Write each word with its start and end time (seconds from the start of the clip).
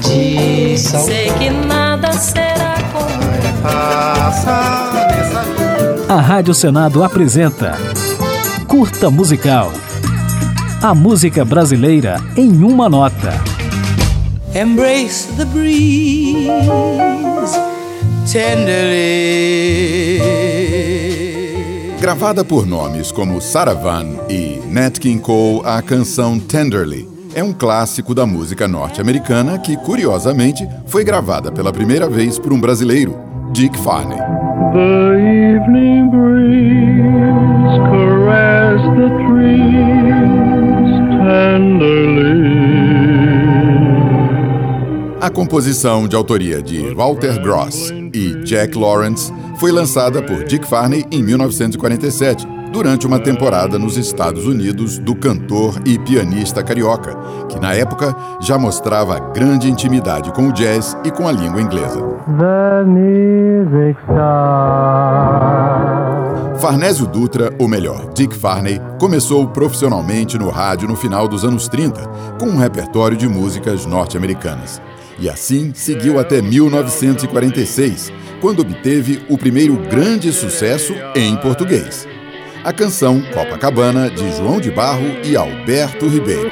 tradição. 0.00 1.04
Sei 1.04 1.30
que 1.32 1.50
nada 1.50 2.12
será 2.12 2.74
como 2.92 3.20
A 6.08 6.20
Rádio 6.20 6.54
Senado 6.54 7.04
apresenta 7.04 7.78
Curta 8.66 9.10
Musical. 9.10 9.72
A 10.82 10.94
música 10.94 11.44
brasileira 11.44 12.16
em 12.36 12.64
uma 12.64 12.88
nota. 12.88 13.32
Embrace 14.54 15.28
the 15.36 15.44
breeze 15.44 16.48
tenderly. 18.32 20.20
Gravada 22.00 22.42
por 22.44 22.66
nomes 22.66 23.12
como 23.12 23.40
Sarah 23.42 23.74
Vaughan 23.74 24.16
e 24.28 24.60
Nat 24.66 24.98
King 24.98 25.20
Cole, 25.20 25.60
a 25.64 25.82
canção 25.82 26.40
Tenderly 26.40 27.19
é 27.34 27.42
um 27.42 27.52
clássico 27.52 28.14
da 28.14 28.26
música 28.26 28.66
norte-americana 28.66 29.58
que, 29.58 29.76
curiosamente, 29.76 30.68
foi 30.86 31.04
gravada 31.04 31.52
pela 31.52 31.72
primeira 31.72 32.08
vez 32.08 32.38
por 32.38 32.52
um 32.52 32.60
brasileiro, 32.60 33.18
Dick 33.52 33.78
Farney. 33.78 34.18
A 45.20 45.30
composição 45.30 46.08
de 46.08 46.16
autoria 46.16 46.62
de 46.62 46.94
Walter 46.94 47.40
Gross 47.40 47.90
e 48.12 48.42
Jack 48.44 48.76
Lawrence 48.76 49.32
foi 49.56 49.70
lançada 49.70 50.22
por 50.22 50.44
Dick 50.44 50.66
Farney 50.66 51.04
em 51.10 51.22
1947, 51.22 52.46
durante 52.72 53.06
uma 53.06 53.18
temporada 53.18 53.78
nos 53.78 53.96
Estados 53.96 54.46
Unidos 54.46 54.98
do 54.98 55.14
cantor 55.14 55.80
e 55.84 55.98
pianista 55.98 56.62
carioca, 56.62 57.16
que 57.48 57.58
na 57.58 57.74
época 57.74 58.14
já 58.40 58.56
mostrava 58.56 59.18
grande 59.32 59.68
intimidade 59.68 60.32
com 60.32 60.48
o 60.48 60.52
jazz 60.52 60.96
e 61.04 61.10
com 61.10 61.26
a 61.26 61.32
língua 61.32 61.60
inglesa. 61.60 62.00
Farnésio 66.60 67.06
Dutra, 67.06 67.52
ou 67.58 67.66
melhor, 67.66 68.12
Dick 68.12 68.34
Farney, 68.34 68.80
começou 68.98 69.48
profissionalmente 69.48 70.38
no 70.38 70.50
rádio 70.50 70.86
no 70.86 70.94
final 70.94 71.26
dos 71.26 71.44
anos 71.44 71.68
30, 71.68 72.02
com 72.38 72.46
um 72.46 72.58
repertório 72.58 73.16
de 73.16 73.26
músicas 73.26 73.86
norte-americanas. 73.86 74.80
E 75.18 75.28
assim 75.28 75.72
seguiu 75.74 76.18
até 76.18 76.40
1946, 76.40 78.12
quando 78.40 78.60
obteve 78.60 79.22
o 79.28 79.36
primeiro 79.36 79.76
grande 79.88 80.32
sucesso 80.32 80.94
em 81.14 81.34
português. 81.36 82.06
A 82.62 82.74
canção 82.74 83.22
Copacabana, 83.32 84.10
de 84.10 84.30
João 84.32 84.60
de 84.60 84.70
Barro 84.70 85.06
e 85.24 85.34
Alberto 85.34 86.06
Ribeiro. 86.06 86.50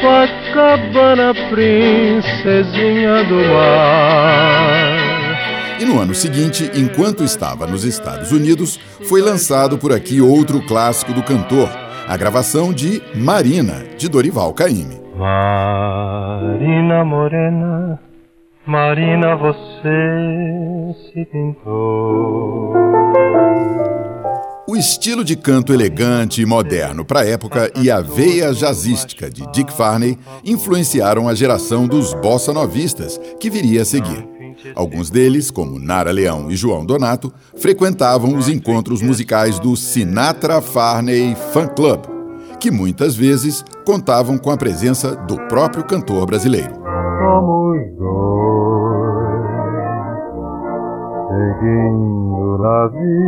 Copacabana, 0.00 1.34
princesinha 1.50 3.22
do 3.24 3.34
mar. 3.52 4.96
E 5.78 5.84
no 5.84 6.00
ano 6.00 6.14
seguinte, 6.14 6.70
enquanto 6.74 7.22
estava 7.22 7.66
nos 7.66 7.84
Estados 7.84 8.32
Unidos, 8.32 8.80
foi 9.06 9.20
lançado 9.20 9.76
por 9.76 9.92
aqui 9.92 10.22
outro 10.22 10.64
clássico 10.66 11.12
do 11.12 11.22
cantor, 11.22 11.68
a 12.08 12.16
gravação 12.16 12.72
de 12.72 13.02
Marina, 13.14 13.84
de 13.98 14.08
Dorival 14.08 14.54
Caymmi. 14.54 14.98
Marina 15.18 17.04
Morena, 17.04 18.00
Marina, 18.64 19.36
você 19.36 20.94
se 21.12 21.26
pintou. 21.26 22.72
O 24.68 24.76
estilo 24.76 25.24
de 25.24 25.34
canto 25.34 25.72
elegante 25.72 26.42
e 26.42 26.44
moderno 26.44 27.02
para 27.02 27.20
a 27.20 27.26
época 27.26 27.72
e 27.80 27.90
a 27.90 28.02
veia 28.02 28.52
jazzística 28.52 29.30
de 29.30 29.50
Dick 29.50 29.72
Farney 29.72 30.18
influenciaram 30.44 31.26
a 31.26 31.34
geração 31.34 31.88
dos 31.88 32.12
bossa 32.12 32.52
novistas 32.52 33.18
que 33.40 33.48
viria 33.48 33.80
a 33.80 33.84
seguir. 33.86 34.28
Alguns 34.74 35.08
deles, 35.08 35.50
como 35.50 35.78
Nara 35.78 36.10
Leão 36.10 36.50
e 36.50 36.54
João 36.54 36.84
Donato, 36.84 37.32
frequentavam 37.56 38.36
os 38.36 38.46
encontros 38.46 39.00
musicais 39.00 39.58
do 39.58 39.74
Sinatra 39.74 40.60
Farney 40.60 41.34
Fan 41.54 41.68
Club, 41.68 42.04
que 42.60 42.70
muitas 42.70 43.16
vezes 43.16 43.64
contavam 43.86 44.36
com 44.36 44.50
a 44.50 44.56
presença 44.58 45.16
do 45.16 45.38
próprio 45.48 45.82
cantor 45.82 46.26
brasileiro. 46.26 46.76
Na 51.64 52.88
vida. 52.88 53.18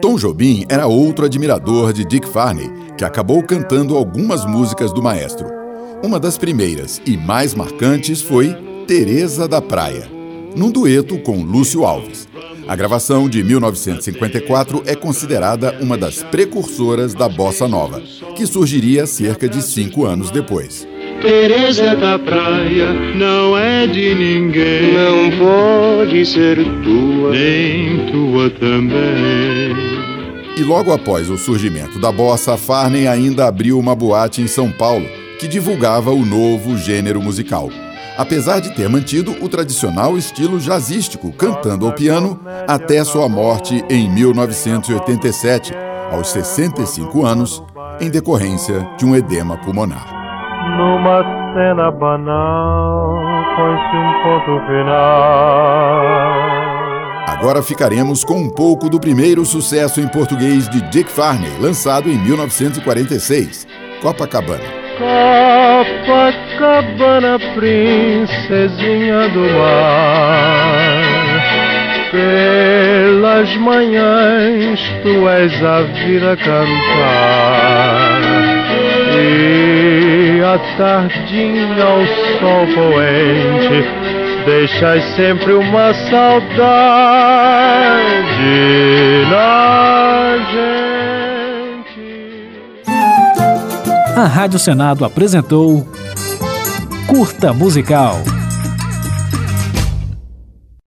Tom 0.00 0.16
Jobim 0.16 0.64
era 0.68 0.86
outro 0.86 1.24
admirador 1.24 1.92
de 1.92 2.04
Dick 2.04 2.28
Farney, 2.28 2.70
que 2.96 3.04
acabou 3.04 3.42
cantando 3.42 3.96
algumas 3.96 4.44
músicas 4.46 4.92
do 4.92 5.02
maestro. 5.02 5.48
Uma 6.02 6.18
das 6.18 6.38
primeiras 6.38 7.02
e 7.04 7.16
mais 7.16 7.54
marcantes 7.54 8.22
foi 8.22 8.54
Teresa 8.86 9.46
da 9.46 9.60
Praia, 9.60 10.08
num 10.56 10.70
dueto 10.70 11.18
com 11.18 11.42
Lúcio 11.42 11.84
Alves. 11.84 12.26
A 12.66 12.76
gravação 12.76 13.28
de 13.28 13.42
1954 13.42 14.82
é 14.86 14.94
considerada 14.94 15.76
uma 15.80 15.98
das 15.98 16.22
precursoras 16.22 17.12
da 17.12 17.28
bossa 17.28 17.66
nova, 17.66 18.00
que 18.36 18.46
surgiria 18.46 19.06
cerca 19.06 19.48
de 19.48 19.60
cinco 19.60 20.06
anos 20.06 20.30
depois. 20.30 20.86
Teresa 21.20 21.94
da 21.96 22.18
praia 22.18 22.92
não 23.14 23.56
é 23.56 23.86
de 23.86 24.14
ninguém. 24.14 24.94
Não 24.94 25.30
pode 25.38 26.24
ser 26.24 26.56
tua, 26.82 27.30
nem 27.32 28.06
tua 28.10 28.48
também. 28.48 29.76
E 30.56 30.62
logo 30.62 30.92
após 30.92 31.28
o 31.28 31.36
surgimento 31.36 31.98
da 31.98 32.10
bossa, 32.10 32.56
Farney 32.56 33.06
ainda 33.06 33.46
abriu 33.46 33.78
uma 33.78 33.94
boate 33.94 34.40
em 34.40 34.46
São 34.46 34.72
Paulo 34.72 35.06
que 35.38 35.46
divulgava 35.46 36.10
o 36.10 36.24
novo 36.24 36.78
gênero 36.78 37.20
musical. 37.20 37.70
Apesar 38.16 38.60
de 38.60 38.74
ter 38.74 38.88
mantido 38.88 39.32
o 39.42 39.48
tradicional 39.48 40.16
estilo 40.16 40.58
jazzístico, 40.58 41.32
cantando 41.32 41.86
ao 41.86 41.92
piano, 41.92 42.40
até 42.66 43.02
sua 43.04 43.28
morte 43.28 43.84
em 43.88 44.10
1987, 44.10 45.72
aos 46.10 46.28
65 46.28 47.24
anos, 47.24 47.62
em 48.00 48.10
decorrência 48.10 48.88
de 48.98 49.04
um 49.04 49.14
edema 49.14 49.56
pulmonar. 49.58 50.19
Numa 50.76 51.22
cena 51.54 51.90
banal, 51.90 53.18
põe-se 53.56 53.96
um 53.96 54.12
ponto 54.22 54.66
final. 54.66 56.40
Agora 57.26 57.62
ficaremos 57.62 58.22
com 58.24 58.38
um 58.38 58.50
pouco 58.50 58.88
do 58.88 59.00
primeiro 59.00 59.44
sucesso 59.44 60.00
em 60.00 60.08
português 60.08 60.68
de 60.68 60.80
Dick 60.90 61.10
Farney, 61.10 61.50
lançado 61.60 62.10
em 62.10 62.18
1946, 62.18 63.66
Copacabana. 64.00 64.64
Copacabana, 66.06 67.38
princesinha 67.54 69.28
do 69.30 69.40
mar. 69.58 71.00
Pelas 72.10 73.56
manhãs 73.56 74.80
tu 75.02 75.28
és 75.28 75.64
a 75.64 75.82
vida 75.82 76.36
cantar. 76.36 77.49
Tardinha 80.76 81.84
ao 81.84 82.06
sol 82.38 82.66
poente, 82.74 83.84
deixas 84.44 85.04
sempre 85.16 85.52
uma 85.52 85.92
saudade 85.92 86.50
na 89.30 90.36
gente. 90.52 91.00
A 94.16 94.26
Rádio 94.26 94.58
Senado 94.58 95.04
apresentou 95.04 95.86
Curta 97.06 97.52
Musical. 97.52 98.29